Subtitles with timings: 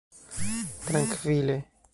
[0.85, 1.57] trankvile